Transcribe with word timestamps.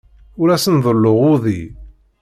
Ur 0.39 0.47
asen-ḍelluɣ 0.55 1.19
udi. 1.33 1.61